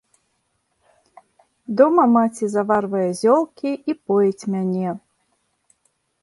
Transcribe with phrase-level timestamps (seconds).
[1.81, 4.89] Дома маці заварвае зёлкі і поіць мяне.